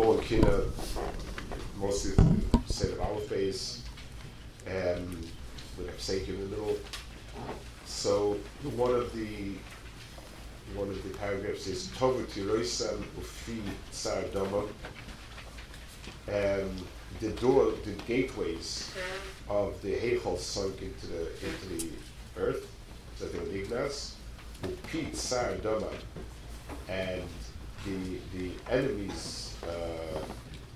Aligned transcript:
in 0.00 0.20
Kina, 0.20 0.60
mostly 1.76 2.12
set 2.66 2.92
of 2.92 3.00
Aleph 3.00 3.24
face 3.24 3.82
and 4.64 5.26
with 5.76 5.88
a 5.88 5.92
Pseik 5.92 6.28
in 6.28 6.38
the 6.38 6.46
middle. 6.46 6.76
So 7.84 8.36
one 8.76 8.94
of 8.94 9.12
the 9.12 9.54
one 10.74 10.88
of 10.88 11.02
the 11.02 11.18
paragraphs 11.18 11.66
is 11.66 11.88
Tovu 11.98 12.24
Tiroisam 12.26 13.02
Ufi 13.18 13.60
Tsar 13.90 14.22
Dama. 14.32 14.66
Um, 16.28 16.76
the 17.20 17.30
door, 17.40 17.72
the 17.84 17.92
gateways 18.06 18.92
of 19.48 19.80
the 19.82 19.94
Heichel 19.94 20.38
sunk 20.38 20.80
into 20.80 21.06
the 21.08 21.22
into 21.44 21.68
the 21.86 21.88
earth, 22.36 22.70
so 23.18 23.26
they 23.26 23.38
were 23.38 23.46
Ignas. 23.46 24.12
Upi 24.62 25.12
Tsar 25.12 25.56
Dama, 25.56 25.90
and 26.88 27.24
the 27.84 28.18
the 28.38 28.50
enemy's 28.70 29.54
uh, 29.64 30.20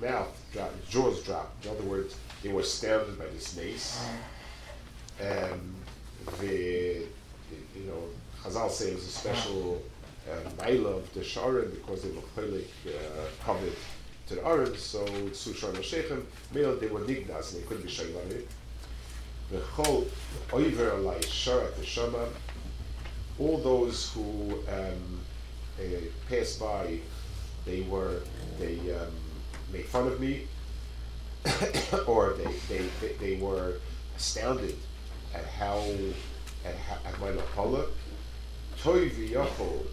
mouth 0.00 0.36
dropped, 0.52 0.88
jaws 0.88 1.22
dropped. 1.22 1.64
In 1.64 1.72
other 1.72 1.84
words, 1.84 2.16
they 2.42 2.50
were 2.50 2.60
astounded 2.60 3.18
by 3.18 3.26
this 3.26 3.56
mace. 3.56 4.00
and 5.20 5.74
the, 6.40 7.04
you 7.74 7.86
know, 7.86 8.02
Chazal 8.42 8.70
say 8.70 8.90
it 8.90 8.94
was 8.94 9.06
a 9.06 9.10
special 9.10 9.82
uh, 10.28 10.64
of 10.86 11.14
the 11.14 11.24
Sharon 11.24 11.70
because 11.70 12.02
they 12.02 12.10
were 12.10 12.22
clearly 12.34 12.64
uh, 12.86 13.44
covered 13.44 13.72
to 14.28 14.34
the 14.36 14.46
Aron, 14.46 14.76
so 14.76 15.04
Sushar 15.32 15.72
Mashechem, 15.72 16.22
male 16.54 16.76
they 16.76 16.86
were 16.86 17.00
nignas 17.00 17.52
and 17.52 17.62
they 17.62 17.66
couldn't 17.66 17.84
be 17.84 17.90
Shailani. 17.90 18.42
The 19.50 19.58
whole 19.60 20.06
Oiver 20.52 20.92
Alai 20.92 21.20
Sharat 21.24 21.74
the 21.76 21.84
Shama, 21.84 22.28
all 23.38 23.58
those 23.58 24.12
who 24.12 24.60
um, 24.68 25.20
passed 26.28 26.60
by, 26.60 26.98
they 27.64 27.82
were, 27.82 28.22
they 28.58 28.78
um, 28.94 29.12
made 29.72 29.86
fun 29.86 30.06
of 30.06 30.20
me, 30.20 30.46
or 32.06 32.34
they, 32.34 32.52
they, 32.68 32.84
they, 33.00 33.12
they 33.14 33.36
were 33.40 33.74
astounded 34.16 34.76
at 35.34 35.44
how 35.44 35.82
at, 36.64 36.74
at 37.04 37.20
my 37.20 37.28
lapala. 37.28 37.86
Toy 38.82 39.08
v'yachol. 39.10 39.84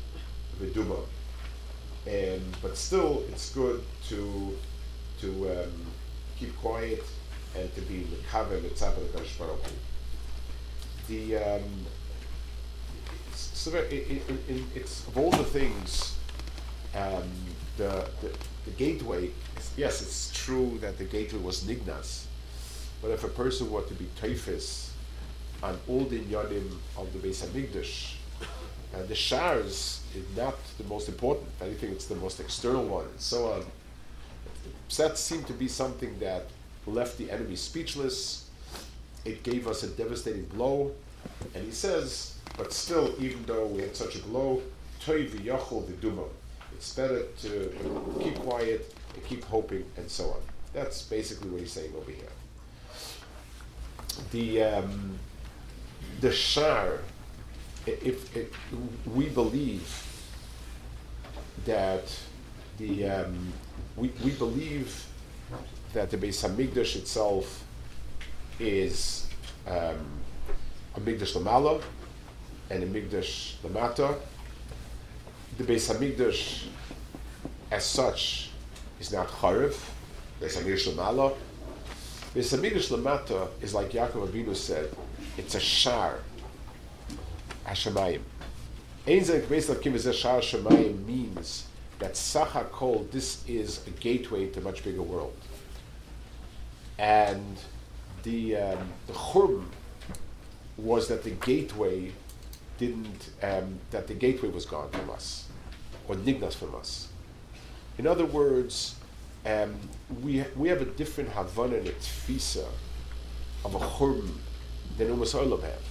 And 2.08 2.42
but 2.62 2.78
still, 2.78 3.24
it's 3.30 3.54
good 3.54 3.84
to 4.10 4.58
to 5.22 5.30
um, 5.52 5.86
keep 6.38 6.56
quiet 6.58 7.04
and 7.56 7.74
to 7.76 7.82
be 7.82 8.08
mekaver 8.12 8.62
mitzvah 8.62 9.00
the 9.00 9.24
Baruch 9.38 9.60
The 11.08 11.38
um, 11.38 11.86
it's, 13.38 13.68
it, 13.68 13.94
it, 13.94 14.22
it, 14.50 14.64
it's 14.76 15.08
of 15.08 15.18
all 15.18 15.32
the 15.32 15.44
things, 15.44 16.16
um, 16.96 17.24
the, 17.78 18.08
the 18.22 18.32
the 18.66 18.72
gateway. 18.72 19.30
Yes, 19.76 20.02
it's 20.02 20.32
true 20.34 20.78
that 20.82 20.98
the 20.98 21.04
gateway 21.04 21.40
was 21.40 21.64
nignas, 21.64 22.26
but 23.02 23.12
if 23.12 23.24
a 23.24 23.30
person 23.30 23.70
were 23.72 23.84
to 23.84 23.94
be 23.94 24.08
teifis 24.20 24.90
on 25.64 25.78
all 25.88 26.06
the 26.06 26.20
inyanim 26.20 26.78
of 26.98 27.12
the 27.14 27.20
Beis 27.20 27.46
Hamikdash. 27.46 28.16
And 28.94 29.08
the 29.08 29.16
shars 29.16 30.02
is 30.16 30.26
not 30.36 30.56
the 30.78 30.86
most 30.86 31.10
important. 31.10 31.48
If 31.58 31.62
anything, 31.68 31.92
it's 31.92 32.06
the 32.06 32.16
most 32.16 32.40
external 32.40 32.86
one, 32.86 33.06
and 33.06 33.20
so 33.20 33.52
on. 33.52 33.66
That 34.98 35.18
seemed 35.18 35.46
to 35.48 35.54
be 35.54 35.68
something 35.68 36.18
that 36.20 36.46
left 36.86 37.18
the 37.18 37.30
enemy 37.30 37.56
speechless. 37.56 38.50
It 39.26 39.44
gave 39.44 39.68
us 39.68 39.84
a 39.84 39.88
devastating 39.88 40.46
blow. 40.46 40.94
And 41.54 41.66
he 41.66 41.72
says, 41.72 42.37
but 42.58 42.74
still, 42.74 43.14
even 43.20 43.46
though 43.46 43.68
we 43.68 43.82
had 43.82 43.96
such 43.96 44.16
a 44.16 44.20
blow. 44.20 44.62
It's 46.74 46.94
better 46.94 47.24
to 47.42 47.74
keep 48.22 48.36
quiet 48.40 48.94
and 49.14 49.24
keep 49.26 49.44
hoping 49.46 49.86
and 49.96 50.10
so 50.10 50.26
on. 50.26 50.42
That's 50.74 51.04
basically 51.04 51.50
what 51.50 51.62
he's 51.62 51.72
saying 51.72 51.94
over 51.96 52.12
here. 52.12 52.26
The 54.32 54.64
um, 54.64 55.18
the 56.20 56.32
shar, 56.32 57.00
if, 57.86 58.36
we 59.16 59.30
believe 59.30 59.90
that 61.66 62.14
the 62.78 63.08
um, 63.08 63.54
we, 63.96 64.12
we 64.24 64.32
believe 64.32 65.06
that 65.94 66.12
the 66.12 66.18
Beis 66.18 66.44
Hamikdash 66.44 66.96
itself 66.98 67.64
is 68.60 69.28
um, 69.68 70.06
a 70.96 71.00
Mikdash 71.00 71.34
Lamala 71.36 71.82
and 72.70 72.84
the 72.84 72.88
Mikdash 72.88 73.56
Lamata. 73.64 74.18
The 75.58 75.64
Beis 75.64 75.92
Hamikdash, 75.92 76.68
as 77.72 77.86
such, 77.86 78.50
is 79.00 79.12
not 79.12 79.28
Charev. 79.28 79.78
Beis 80.42 80.58
Hamikdash 80.58 80.94
Lamala. 80.94 81.36
Beis 82.36 82.56
Hamikdash 82.56 82.90
Lamata 82.92 83.50
is 83.62 83.74
like 83.74 83.92
Yaakov 83.92 84.28
Avinu 84.28 84.56
said, 84.56 84.90
it's 85.38 85.56
a 85.56 85.60
shar. 85.60 86.20
Hashemayim. 87.66 88.22
Ein 89.08 89.24
zek 89.24 89.44
beis 89.44 89.74
lakim 89.74 89.94
is 89.94 90.06
a 90.06 90.14
shar 90.14 90.42
Hashemayim 90.42 91.06
means 91.06 91.68
that 92.00 92.16
Sacha 92.16 92.66
Kol, 92.66 93.08
this 93.12 93.44
is 93.48 93.86
a 93.88 93.90
gateway 93.92 94.48
to 94.48 94.60
a 94.60 94.64
much 94.64 94.84
bigger 94.84 95.02
world. 95.02 95.36
And 97.00 97.58
the, 98.24 98.56
um, 98.58 98.90
the 99.08 99.14
churb 99.14 99.64
was 100.78 101.08
that 101.08 101.24
the 101.24 101.32
gateway 101.32 102.12
didn't, 102.78 103.30
um, 103.42 103.80
that 103.92 104.08
the 104.08 104.14
gateway 104.14 104.50
was 104.50 104.66
gone 104.66 104.90
from 104.90 105.10
us, 105.10 105.48
or 106.08 106.16
nignas 106.16 106.54
from 106.54 106.76
us. 106.76 107.10
In 107.98 108.08
other 108.08 108.26
words, 108.26 108.96
um, 109.46 109.76
we, 110.22 110.44
we 110.56 110.70
have 110.70 110.82
a 110.82 110.86
different 110.86 111.32
Havana 111.32 111.78
and 111.78 111.88
a 111.88 111.94
tfisa 111.94 112.66
of 113.66 113.76
a 113.76 113.80
churb 113.80 114.30
than 114.98 115.08
Umas 115.08 115.34
Olam 115.36 115.62
have. 115.62 115.84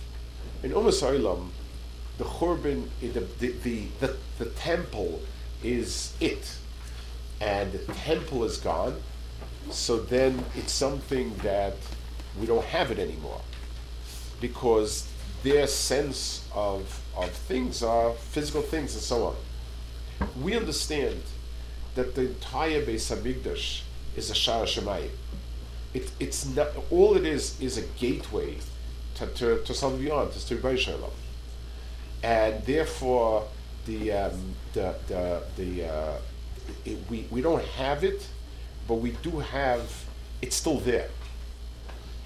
In 0.62 0.72
Umas 0.72 1.02
Olam, 1.02 1.48
the 2.18 2.24
Churban, 2.24 2.88
the, 3.00 3.08
the, 3.08 3.52
the, 3.62 3.86
the, 4.00 4.16
the 4.38 4.46
temple 4.46 5.20
is 5.62 6.14
it. 6.20 6.56
And 7.40 7.72
the 7.72 7.92
temple 7.92 8.44
is 8.44 8.56
gone, 8.56 8.96
so 9.70 9.98
then 9.98 10.42
it's 10.54 10.72
something 10.72 11.36
that 11.42 11.76
we 12.40 12.46
don't 12.46 12.64
have 12.64 12.90
it 12.90 12.98
anymore. 12.98 13.42
Because 14.40 15.06
their 15.42 15.66
sense 15.66 16.46
of, 16.54 17.00
of 17.16 17.30
things 17.30 17.82
are 17.82 18.12
physical 18.12 18.62
things 18.62 18.94
and 18.94 19.02
so 19.02 19.26
on. 19.26 19.36
We 20.42 20.56
understand 20.56 21.22
that 21.94 22.14
the 22.14 22.22
entire 22.22 22.84
Beis 22.84 23.14
Hamikdash 23.14 23.82
is 24.16 24.30
a 24.30 24.34
Shara 24.34 24.64
Shemayim. 24.64 25.10
It, 25.94 26.10
it's 26.20 26.46
not, 26.46 26.68
all 26.90 27.16
it 27.16 27.24
is 27.24 27.60
is 27.60 27.78
a 27.78 27.82
gateway 27.98 28.58
to, 29.16 29.26
to, 29.26 29.62
to 29.64 29.74
something 29.74 30.00
beyond, 30.00 30.32
to 30.32 30.38
Stir 30.38 30.76
Shalom. 30.76 31.10
And 32.22 32.64
therefore, 32.64 33.46
the, 33.86 34.12
um, 34.12 34.54
the, 34.72 34.94
the, 35.06 35.42
the 35.56 35.84
uh, 35.84 36.18
it, 36.84 36.98
we, 37.08 37.26
we 37.30 37.40
don't 37.40 37.64
have 37.64 38.04
it, 38.04 38.26
but 38.88 38.94
we 38.94 39.12
do 39.22 39.38
have, 39.38 40.04
it's 40.42 40.56
still 40.56 40.80
there. 40.80 41.08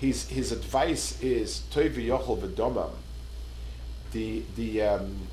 His, 0.01 0.27
his 0.29 0.51
advice 0.51 1.21
is, 1.21 1.63
Toiv 1.71 1.93
Yochel 1.95 2.41
V'domam, 2.41 2.93
the, 4.13 4.43
the, 4.57 4.81
um, 4.81 5.29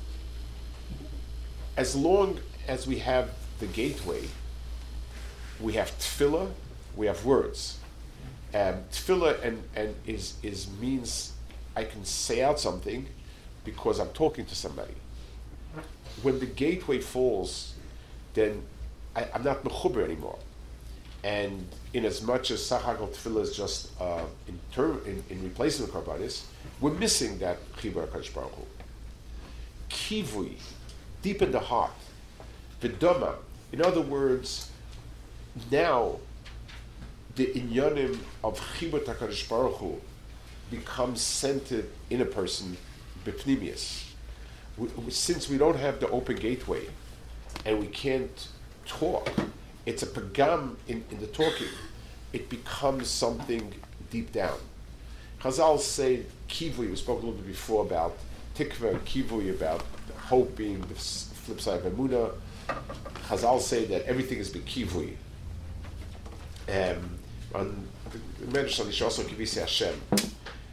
as 1.74 1.96
long 1.96 2.38
as 2.66 2.86
we 2.86 2.98
have 2.98 3.30
the 3.60 3.66
gateway, 3.66 4.28
we 5.58 5.72
have 5.72 5.90
tefillah, 5.98 6.50
we 6.96 7.06
have 7.06 7.24
words. 7.24 7.78
Um, 8.54 8.84
tefillah 8.92 9.42
and, 9.42 9.62
and 9.74 9.94
is, 10.06 10.34
is 10.42 10.68
means 10.78 11.32
I 11.74 11.84
can 11.84 12.04
say 12.04 12.42
out 12.42 12.60
something 12.60 13.06
because 13.64 13.98
I'm 13.98 14.10
talking 14.10 14.44
to 14.44 14.54
somebody. 14.54 14.94
When 16.22 16.40
the 16.40 16.46
gateway 16.46 17.00
falls, 17.00 17.74
then 18.34 18.62
I, 19.16 19.28
am 19.34 19.44
not 19.44 19.64
mechuber 19.64 20.04
anymore. 20.04 20.38
And 21.24 21.66
in 21.94 22.04
as 22.04 22.22
much 22.22 22.50
as 22.50 22.60
Sachakal 22.60 23.08
Tefillah 23.10 23.42
is 23.42 23.56
just 23.56 23.90
uh, 24.00 24.22
in, 24.46 24.58
term, 24.72 25.00
in, 25.04 25.22
in 25.30 25.42
replacement 25.42 25.92
of 25.92 26.04
Karbanis, 26.04 26.44
we're 26.80 26.92
missing 26.92 27.38
that 27.38 27.58
Chibur 27.76 28.06
HaKadosh 28.06 28.34
Baruch 28.34 28.52
Hu. 28.52 28.64
Kivui, 29.90 30.52
deep 31.22 31.42
in 31.42 31.50
the 31.50 31.60
heart. 31.60 31.90
Vidoma, 32.80 33.34
in 33.72 33.82
other 33.82 34.00
words, 34.00 34.70
now 35.70 36.18
the 37.34 37.46
inyanim 37.46 38.18
of 38.44 38.60
Chibur 38.78 39.04
HaKadosh 39.04 39.48
Baruch 39.48 39.76
Hu 39.76 40.00
becomes 40.70 41.20
centered 41.20 41.88
in 42.10 42.20
a 42.20 42.24
person, 42.24 42.76
bipnimius. 43.24 44.04
since 45.08 45.48
we 45.48 45.58
don't 45.58 45.76
have 45.76 45.98
the 45.98 46.08
open 46.10 46.36
gateway 46.36 46.86
and 47.64 47.80
we 47.80 47.86
can't 47.86 48.48
talk, 48.86 49.30
it's 49.88 50.02
a 50.02 50.06
pagam 50.06 50.76
in, 50.86 51.02
in 51.10 51.18
the 51.18 51.26
talking. 51.26 51.68
It 52.34 52.50
becomes 52.50 53.08
something 53.08 53.72
deep 54.10 54.32
down. 54.32 54.58
Chazal 55.40 55.78
say 55.80 56.24
kivui. 56.46 56.90
We 56.90 56.96
spoke 56.96 57.22
a 57.22 57.26
little 57.26 57.40
bit 57.40 57.46
before 57.46 57.86
about 57.86 58.18
tikva 58.54 58.98
kivui, 59.00 59.50
about 59.50 59.82
hope 60.18 60.54
being 60.56 60.80
the 60.82 60.94
flip 60.94 61.58
side 61.58 61.86
of 61.86 61.90
emuna. 61.90 62.32
Chazal 63.28 63.60
say 63.60 63.86
that 63.86 64.04
everything 64.04 64.38
is 64.38 64.50
kivui. 64.50 65.14
Um, 66.68 67.18
on 67.54 67.88
Hashem. 69.54 69.94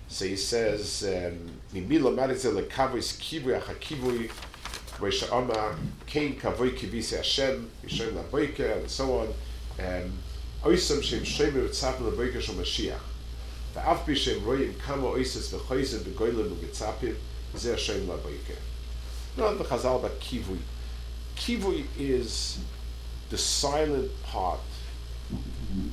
So 0.09 0.25
he 0.25 0.35
says, 0.35 1.03
"Mimila 1.73 2.13
maritzel 4.98 5.00
lekavos 5.00 5.00
kivui 5.00 5.10
achakivui, 5.10 5.10
v'sha'ama 5.10 5.78
kain 6.06 6.40
kavoi 6.40 6.70
kivisi 6.70 7.16
Hashem, 7.16 7.70
yishem 7.84 8.12
laboike, 8.12 8.78
and 8.78 8.90
so 8.90 9.20
on. 9.20 9.28
Um, 9.78 10.12
Oisam 10.64 11.02
shem 11.02 11.20
shemir 11.20 11.68
v'tzapim 11.68 12.12
laboike 12.12 12.40
shel 12.40 12.54
Mashiach. 12.54 13.00
ואף 13.74 13.98
בי 14.06 14.16
שהם 14.16 14.44
רואים 14.44 14.72
כמה 14.86 15.02
אויסס 15.02 15.52
וחויזם 15.52 15.98
בגוילם 16.04 16.52
ובצפים, 16.52 17.14
זה 17.54 17.74
השם 17.74 18.02
לבויקה. 18.02 18.54
Not 19.38 19.58
the 19.58 19.64
Chazal, 19.64 20.02
but 20.02 20.18
kivui. 20.20 20.58
Kivui 21.36 21.84
is 21.96 22.58
the 23.30 23.38
silent 23.38 24.10
part 24.24 24.60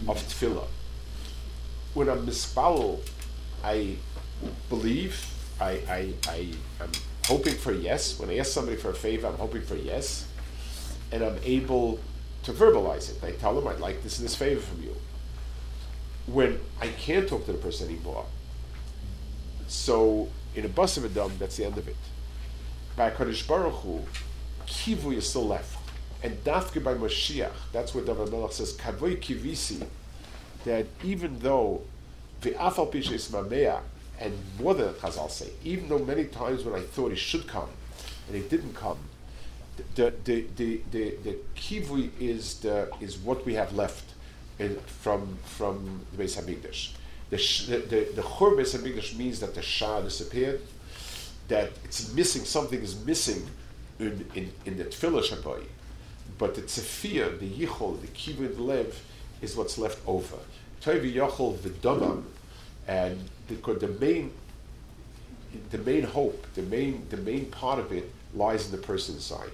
of 0.07 0.17
tefillah. 0.17 0.67
When 1.93 2.09
I'm 2.09 2.25
mispalel, 2.25 3.01
I 3.63 3.97
believe, 4.69 5.23
I, 5.61 5.71
I, 5.87 6.13
I 6.27 6.53
am 6.81 6.91
hoping 7.26 7.54
for 7.54 7.72
yes. 7.72 8.18
When 8.18 8.30
I 8.30 8.38
ask 8.38 8.52
somebody 8.52 8.76
for 8.76 8.90
a 8.90 8.94
favor, 8.94 9.26
I'm 9.26 9.34
hoping 9.34 9.62
for 9.62 9.76
yes. 9.76 10.26
And 11.10 11.22
I'm 11.22 11.38
able 11.44 12.00
to 12.44 12.52
verbalize 12.52 13.10
it. 13.10 13.22
I 13.24 13.32
tell 13.32 13.54
them, 13.54 13.66
I'd 13.68 13.80
like 13.80 14.02
this 14.02 14.18
and 14.18 14.24
this 14.24 14.34
favor 14.34 14.60
from 14.60 14.82
you. 14.82 14.96
When 16.26 16.60
I 16.80 16.88
can't 16.88 17.28
talk 17.28 17.46
to 17.46 17.52
the 17.52 17.58
person 17.58 17.88
anymore, 17.88 18.26
so 19.66 20.28
in 20.54 20.64
a 20.64 20.68
bus 20.68 20.96
of 20.96 21.04
a 21.04 21.08
dumb, 21.08 21.32
that's 21.38 21.56
the 21.56 21.64
end 21.64 21.78
of 21.78 21.88
it. 21.88 21.96
By 22.96 23.10
Kaddish 23.10 23.46
Baruch 23.46 23.74
Hu, 23.74 24.00
kivu 24.66 25.16
is 25.16 25.28
still 25.28 25.46
left. 25.46 25.78
And 26.22 26.42
dafke 26.44 26.82
by 26.82 26.94
Mashiach, 26.94 27.50
that's 27.72 27.94
what 27.94 28.06
David 28.06 28.30
Melech 28.30 28.52
says, 28.52 28.74
kavoi 28.74 29.20
kivisi, 29.20 29.84
that 30.64 30.86
even 31.02 31.38
though 31.40 31.82
the 32.42 32.52
afal 32.52 32.94
is 32.94 33.28
mamea, 33.30 33.80
and 34.22 34.38
more 34.60 34.72
than 34.74 34.94
Chazal 34.94 35.28
say, 35.28 35.50
even 35.64 35.88
though 35.88 35.98
many 35.98 36.24
times 36.24 36.62
when 36.62 36.74
I 36.74 36.80
thought 36.80 37.10
he 37.10 37.16
should 37.16 37.48
come, 37.48 37.68
and 38.28 38.36
he 38.36 38.42
didn't 38.48 38.74
come, 38.74 38.98
the 39.96 40.14
the 40.24 40.46
the 40.56 40.80
the, 40.92 41.16
the 41.24 41.36
kivui 41.56 42.10
is 42.20 42.60
the 42.60 42.88
is 43.00 43.18
what 43.18 43.44
we 43.44 43.54
have 43.54 43.74
left 43.74 44.04
in, 44.60 44.78
from 45.02 45.38
from 45.44 46.00
the 46.12 46.22
Beis 46.22 46.40
Hamikdash. 46.40 46.92
The 47.30 47.38
sh- 47.38 47.66
the 47.66 47.78
the, 47.78 48.08
the 48.14 48.22
Hamikdash 48.22 49.16
means 49.16 49.40
that 49.40 49.54
the 49.56 49.62
Shah 49.62 50.00
disappeared, 50.02 50.60
that 51.48 51.70
it's 51.84 52.12
missing 52.14 52.44
something 52.44 52.80
is 52.80 53.04
missing 53.04 53.42
in 53.98 54.24
in, 54.34 54.52
in 54.64 54.78
the 54.78 54.84
Tefillah 54.84 55.24
Shabbai, 55.24 55.64
but 56.38 56.54
the 56.54 56.62
Tzefir, 56.62 57.40
the 57.40 57.50
Yichol, 57.50 58.00
the 58.00 58.08
Kivui, 58.08 58.54
the 58.54 58.62
Lev, 58.62 59.02
is 59.40 59.56
what's 59.56 59.78
left 59.78 59.98
over. 60.06 60.38
Toivi 60.80 61.14
Yochol 61.14 61.56
V'Domam, 61.58 62.24
and 62.88 63.18
the, 63.48 63.54
the 63.74 63.88
main 64.00 64.32
the 65.70 65.78
main 65.78 66.02
hope, 66.02 66.46
the 66.54 66.62
main 66.62 67.06
the 67.10 67.16
main 67.18 67.46
part 67.46 67.78
of 67.78 67.92
it 67.92 68.10
lies 68.34 68.66
in 68.66 68.72
the 68.72 68.78
person's 68.78 69.24
side. 69.24 69.50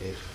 If 0.00 0.33